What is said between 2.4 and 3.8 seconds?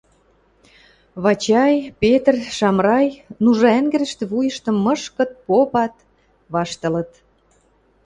Шамрай Нужа